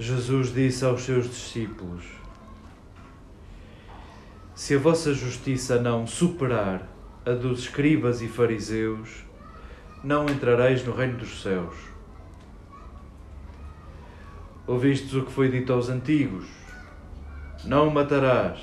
[0.00, 2.02] Jesus disse aos seus discípulos:
[4.54, 6.88] Se a vossa justiça não superar
[7.26, 9.26] a dos escribas e fariseus,
[10.02, 11.74] não entrareis no reino dos céus.
[14.66, 16.46] Ouvistes o que foi dito aos antigos:
[17.66, 18.58] Não matarás.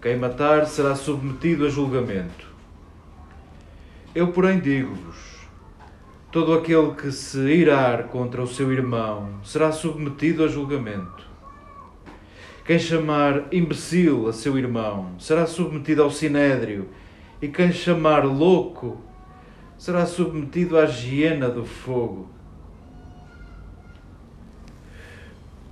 [0.00, 2.46] Quem matar será submetido a julgamento.
[4.14, 5.16] Eu, porém, digo-vos:
[6.30, 11.26] Todo aquele que se irar contra o seu irmão será submetido a julgamento.
[12.66, 16.90] Quem chamar imbecil a seu irmão será submetido ao sinédrio,
[17.40, 19.00] e quem chamar louco
[19.78, 22.28] será submetido à hiena do fogo.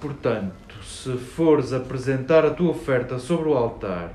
[0.01, 4.15] Portanto, se fores apresentar a tua oferta sobre o altar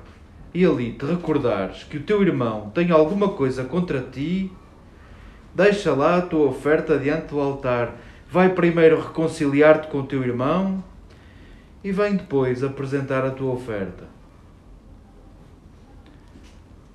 [0.51, 4.51] e ali te recordares que o teu irmão tem alguma coisa contra ti,
[5.53, 7.95] Deixa lá a tua oferta diante do altar.
[8.29, 10.81] Vai primeiro reconciliar-te com o teu irmão
[11.83, 14.05] e vem depois apresentar a tua oferta.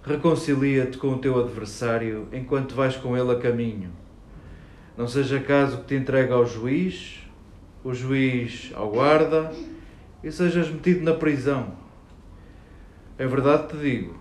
[0.02, 3.90] Reconcilia-te com o teu adversário enquanto vais com ele a caminho.
[4.96, 7.20] Não seja caso que te entregue ao juiz,
[7.84, 9.52] o juiz ao guarda
[10.24, 11.72] e sejas metido na prisão.
[13.18, 14.16] É verdade te digo,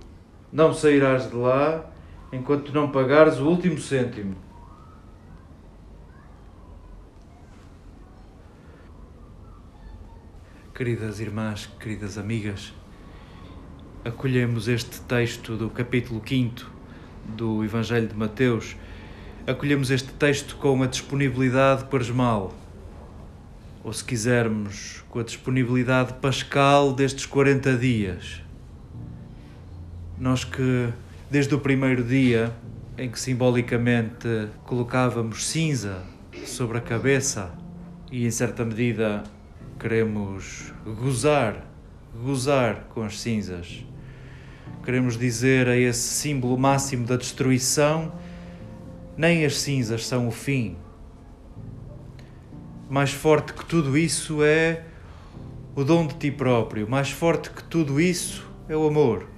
[0.52, 1.86] não sairás de lá
[2.36, 4.36] enquanto não pagares o último cêntimo.
[10.74, 12.74] Queridas irmãs, queridas amigas,
[14.04, 16.70] acolhemos este texto do capítulo 5
[17.30, 18.76] do Evangelho de Mateus,
[19.48, 22.54] acolhemos este texto com a disponibilidade pasmal,
[23.84, 28.42] ou se quisermos, com a disponibilidade pascal destes 40 dias.
[30.20, 30.92] Nós que
[31.30, 32.54] desde o primeiro dia
[32.98, 36.04] em que simbolicamente colocávamos cinza
[36.46, 37.52] sobre a cabeça
[38.12, 39.24] e, em certa medida,
[39.80, 41.66] queremos gozar,
[42.24, 43.84] gozar com as cinzas.
[44.84, 48.14] Queremos dizer a esse símbolo máximo da destruição:
[49.18, 50.78] nem as cinzas são o fim.
[52.88, 54.84] Mais forte que tudo isso é
[55.76, 59.35] o dom de ti próprio, mais forte que tudo isso é o amor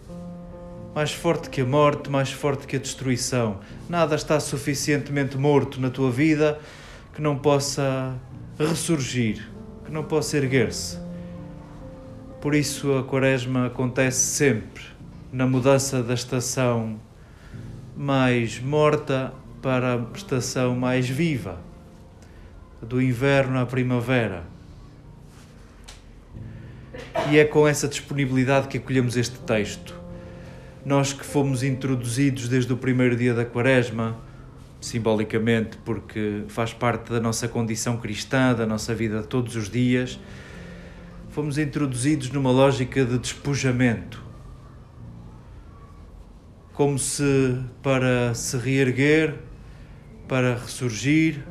[0.97, 3.59] mais forte que a morte, mais forte que a destruição.
[3.87, 6.59] Nada está suficientemente morto na tua vida
[7.13, 8.15] que não possa
[8.57, 9.47] ressurgir,
[9.85, 10.97] que não possa erguer-se.
[12.41, 14.83] Por isso a Quaresma acontece sempre
[15.31, 16.99] na mudança da estação
[17.95, 21.59] mais morta para a estação mais viva,
[22.81, 24.45] do inverno à primavera.
[27.29, 30.06] E é com essa disponibilidade que acolhemos este texto
[30.87, 34.17] nós que fomos introduzidos desde o primeiro dia da Quaresma,
[34.79, 40.17] simbolicamente, porque faz parte da nossa condição cristã, da nossa vida de todos os dias,
[41.27, 44.23] fomos introduzidos numa lógica de despojamento.
[46.71, 49.35] Como se para se reerguer,
[50.25, 51.43] para ressurgir,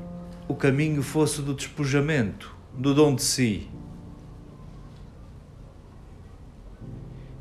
[0.49, 3.69] o caminho fosse do despojamento, do dom de si.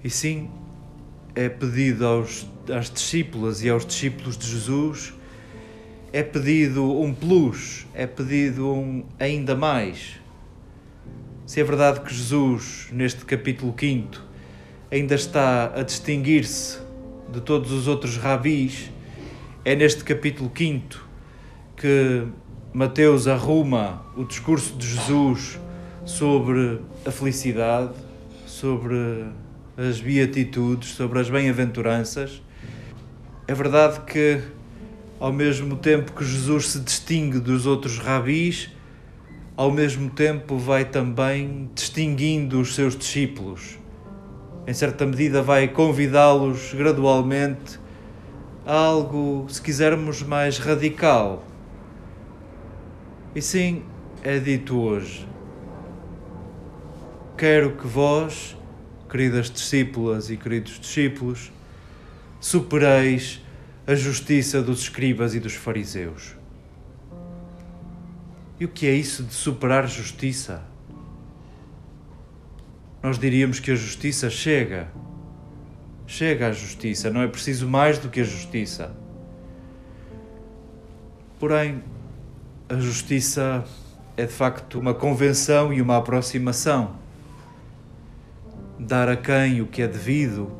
[0.03, 0.49] E sim,
[1.35, 5.13] é pedido aos, às discípulas e aos discípulos de Jesus,
[6.13, 10.19] é pedido um plus, é pedido um ainda mais.
[11.45, 14.21] Se é verdade que Jesus, neste capítulo 5,
[14.89, 16.79] ainda está a distinguir-se
[17.31, 18.89] de todos os outros rabis,
[19.65, 21.05] é neste capítulo 5
[21.75, 22.25] que
[22.73, 25.59] Mateus arruma o discurso de Jesus
[26.05, 27.93] sobre a felicidade,
[28.45, 29.25] sobre
[29.77, 32.41] as beatitudes, sobre as bem-aventuranças.
[33.47, 34.41] É verdade que,
[35.19, 38.69] ao mesmo tempo que Jesus se distingue dos outros rabis,
[39.57, 43.77] ao mesmo tempo vai também distinguindo os seus discípulos.
[44.65, 47.79] Em certa medida, vai convidá-los gradualmente
[48.65, 51.43] a algo, se quisermos, mais radical.
[53.35, 53.83] E sim,
[54.23, 55.27] é dito hoje:
[57.37, 58.54] Quero que vós
[59.15, 61.49] queridas discípulas e queridos discípulos,
[62.37, 63.41] supereis
[63.87, 66.35] a justiça dos escribas e dos fariseus.
[68.59, 70.61] E o que é isso de superar justiça?
[73.01, 74.89] Nós diríamos que a justiça chega.
[76.05, 78.93] Chega à justiça, não é preciso mais do que a justiça.
[81.39, 81.81] Porém,
[82.67, 83.63] a justiça
[84.17, 87.04] é de facto uma convenção e uma aproximação
[88.85, 90.51] dar a quem o que é devido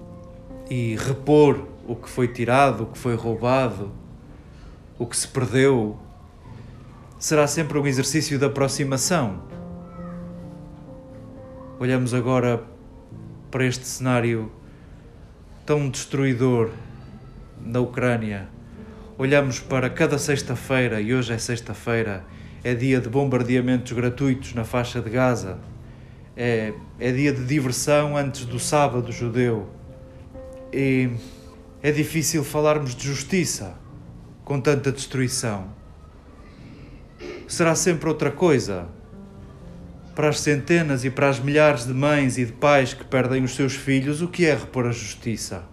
[0.70, 3.92] e repor o que foi tirado, o que foi roubado,
[4.98, 6.00] o que se perdeu,
[7.20, 9.44] será sempre um exercício de aproximação.
[11.80, 12.64] Olhamos agora
[13.52, 14.52] para este cenário
[15.64, 16.72] tão destruidor
[17.64, 18.50] na Ucrânia.
[19.20, 22.26] Olhamos para cada sexta-feira, e hoje é sexta-feira,
[22.64, 25.60] é dia de bombardeamentos gratuitos na faixa de Gaza.
[26.38, 29.70] É, é dia de diversão antes do sábado judeu.
[30.74, 31.10] E
[31.82, 33.78] é difícil falarmos de justiça
[34.44, 35.68] com tanta destruição.
[37.48, 38.88] Será sempre outra coisa
[40.14, 43.54] para as centenas e para as milhares de mães e de pais que perdem os
[43.54, 45.64] seus filhos, o que é repor a justiça?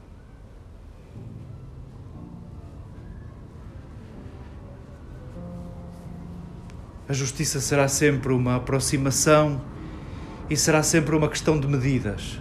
[7.08, 9.61] A justiça será sempre uma aproximação
[10.49, 12.41] e será sempre uma questão de medidas.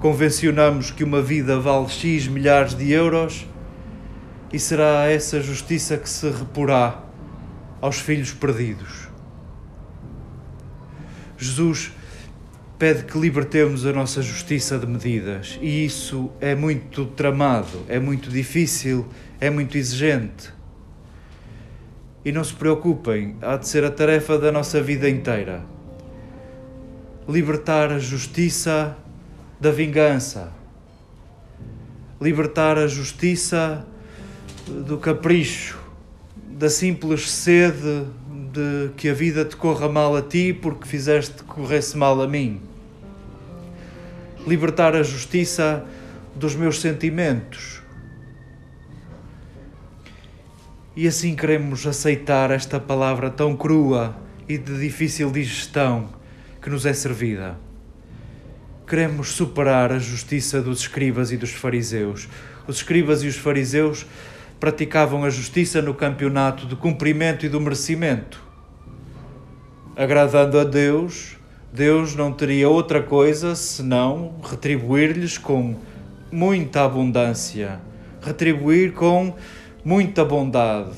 [0.00, 3.46] Convencionamos que uma vida vale X milhares de euros
[4.52, 7.02] e será essa justiça que se reporá
[7.80, 9.08] aos filhos perdidos.
[11.36, 11.92] Jesus
[12.78, 18.30] pede que libertemos a nossa justiça de medidas e isso é muito tramado, é muito
[18.30, 19.06] difícil,
[19.40, 20.52] é muito exigente.
[22.24, 25.64] E não se preocupem, há de ser a tarefa da nossa vida inteira.
[27.28, 28.96] Libertar a justiça
[29.60, 30.50] da vingança.
[32.18, 33.86] Libertar a justiça
[34.66, 35.78] do capricho,
[36.48, 38.06] da simples sede
[38.50, 42.26] de que a vida te corra mal a ti porque fizeste que corresse mal a
[42.26, 42.62] mim.
[44.46, 45.84] Libertar a justiça
[46.34, 47.82] dos meus sentimentos.
[50.96, 54.16] E assim queremos aceitar esta palavra tão crua
[54.48, 56.16] e de difícil digestão
[56.60, 57.58] que nos é servida.
[58.86, 62.28] Queremos superar a justiça dos escribas e dos fariseus.
[62.66, 64.06] Os escribas e os fariseus
[64.58, 68.48] praticavam a justiça no campeonato do cumprimento e do merecimento
[69.98, 71.36] agradando a Deus,
[71.72, 75.74] Deus não teria outra coisa senão retribuir-lhes com
[76.30, 77.80] muita abundância,
[78.22, 79.34] retribuir com
[79.84, 80.92] muita bondade.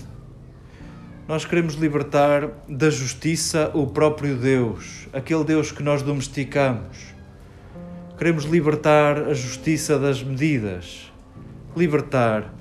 [1.30, 7.14] Nós queremos libertar da justiça o próprio Deus, aquele Deus que nós domesticamos.
[8.18, 11.08] Queremos libertar a justiça das medidas,
[11.76, 12.52] libertar.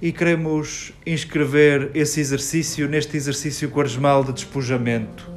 [0.00, 5.30] E queremos inscrever esse exercício neste exercício quaresmal de despojamento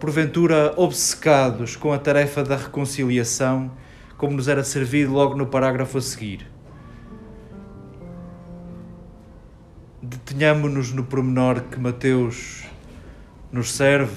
[0.00, 3.70] porventura obcecados com a tarefa da reconciliação,
[4.16, 6.53] como nos era servido logo no parágrafo a seguir.
[10.14, 12.62] Detenhamo-nos no pormenor que Mateus
[13.50, 14.14] nos serve,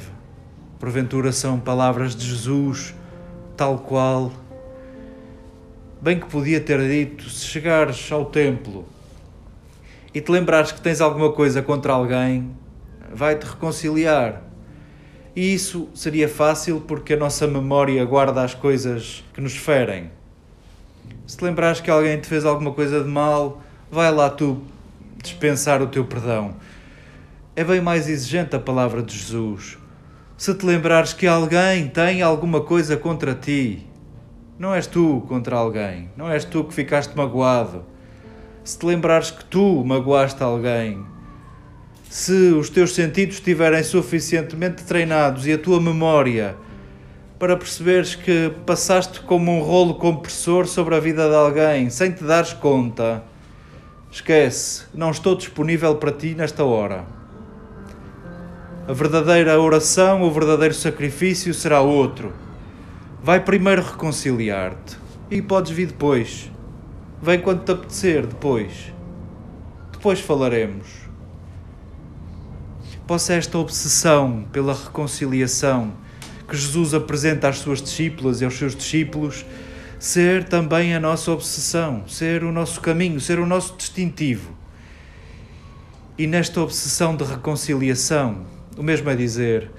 [0.79, 2.93] porventura são palavras de Jesus,
[3.57, 4.31] tal qual.
[5.99, 8.85] Bem que podia ter dito: se chegares ao templo
[10.13, 12.51] e te lembrares que tens alguma coisa contra alguém,
[13.11, 14.43] vai-te reconciliar
[15.35, 20.11] e isso seria fácil porque a nossa memória guarda as coisas que nos ferem.
[21.25, 24.61] Se te lembrares que alguém te fez alguma coisa de mal, vai lá tu
[25.21, 26.55] dispensar o teu perdão.
[27.55, 29.77] É bem mais exigente a palavra de Jesus.
[30.37, 33.87] Se te lembrares que alguém tem alguma coisa contra ti,
[34.59, 37.83] não és tu contra alguém, não és tu que ficaste magoado.
[38.63, 41.03] Se te lembrares que tu magoaste alguém,
[42.09, 46.55] se os teus sentidos estiverem suficientemente treinados e a tua memória
[47.37, 52.23] para perceberes que passaste como um rolo compressor sobre a vida de alguém sem te
[52.23, 53.23] dares conta,
[54.11, 57.05] esquece, não estou disponível para ti nesta hora.
[58.87, 62.33] A verdadeira oração, o verdadeiro sacrifício será outro.
[63.21, 64.97] Vai primeiro reconciliar-te
[65.29, 66.51] e podes vir depois.
[67.21, 68.93] Vem quando te apetecer, depois.
[69.91, 71.07] Depois falaremos
[73.07, 75.93] possa esta obsessão pela reconciliação
[76.45, 79.45] que Jesus apresenta às suas discípulas e aos seus discípulos
[79.99, 84.55] ser também a nossa obsessão, ser o nosso caminho, ser o nosso distintivo.
[86.17, 88.45] E nesta obsessão de reconciliação,
[88.77, 89.71] o mesmo é dizer,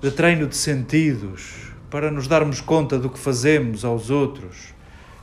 [0.00, 4.74] de treino de sentidos, para nos darmos conta do que fazemos aos outros,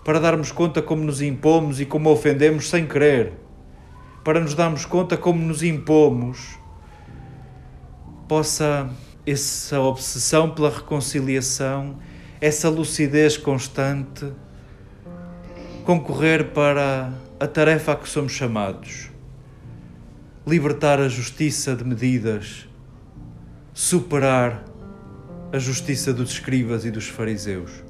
[0.04, 3.34] para darmos conta como nos impomos e como ofendemos sem querer,
[4.24, 6.58] para nos darmos conta como nos impomos
[8.28, 8.90] possa
[9.26, 11.98] essa obsessão pela reconciliação,
[12.46, 14.32] essa lucidez constante,
[15.84, 19.10] concorrer para a tarefa a que somos chamados.
[20.46, 22.68] Libertar a justiça de medidas,
[23.74, 24.64] superar
[25.52, 27.84] a justiça dos escribas e dos fariseus.